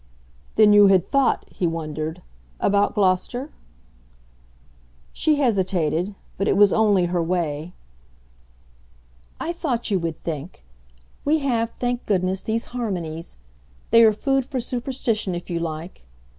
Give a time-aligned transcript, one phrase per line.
[0.55, 2.23] "Then you had thought," he wondered,
[2.59, 3.51] "about Gloucester?"
[5.13, 7.73] She hesitated but it was only her way.
[9.39, 10.65] "I thought you would think.
[11.23, 13.37] We have, thank goodness, these harmonies.
[13.91, 16.03] They are food for superstition if you like.